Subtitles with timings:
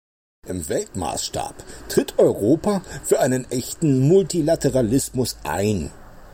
[0.47, 5.91] Im Weltmaßstab tritt Europa für einen echten Multilateralismus ein.